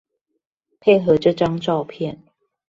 [0.79, 2.23] 配合這張照片